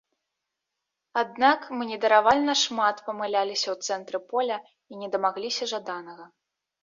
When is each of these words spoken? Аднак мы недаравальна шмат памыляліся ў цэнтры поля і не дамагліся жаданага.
Аднак 1.21 1.67
мы 1.75 1.83
недаравальна 1.89 2.55
шмат 2.63 3.03
памыляліся 3.09 3.67
ў 3.73 3.77
цэнтры 3.89 4.19
поля 4.31 4.57
і 4.95 5.03
не 5.03 5.07
дамагліся 5.17 5.63
жаданага. 5.73 6.25